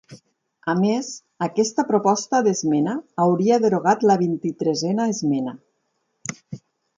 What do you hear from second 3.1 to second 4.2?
hauria derogat la